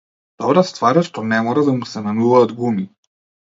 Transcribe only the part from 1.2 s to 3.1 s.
не мора да му се менуваат гуми.